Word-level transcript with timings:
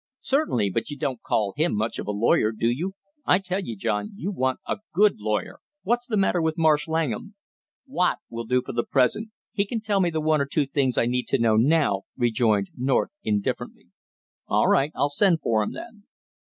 "Certainly, 0.23 0.71
but 0.71 0.89
you 0.89 0.97
don't 0.97 1.21
call 1.21 1.53
him 1.55 1.75
much 1.75 1.99
of 1.99 2.07
a 2.07 2.11
lawyer, 2.11 2.51
do 2.51 2.67
you? 2.67 2.93
I 3.23 3.37
tell 3.37 3.59
you, 3.59 3.75
John, 3.77 4.13
you 4.15 4.31
want 4.31 4.59
a 4.67 4.77
good 4.95 5.19
lawyer; 5.19 5.59
what's 5.83 6.07
the 6.07 6.17
matter 6.17 6.41
with 6.41 6.57
Marsh 6.57 6.87
Langham?" 6.87 7.35
"Watt 7.85 8.17
will 8.27 8.45
do 8.45 8.63
for 8.65 8.73
the 8.73 8.83
present. 8.83 9.29
He 9.53 9.63
can 9.63 9.79
tell 9.79 9.99
me 10.01 10.09
the 10.09 10.19
one 10.19 10.41
or 10.41 10.47
two 10.47 10.65
things 10.65 10.97
I 10.97 11.05
need 11.05 11.27
to 11.27 11.37
know 11.37 11.55
now," 11.55 12.01
rejoined 12.17 12.71
North 12.75 13.11
indifferently. 13.23 13.89
"All 14.47 14.67
right, 14.67 14.91
I'll 14.95 15.07
send 15.09 15.41
for 15.41 15.61
him 15.61 15.73
then." 15.73 16.07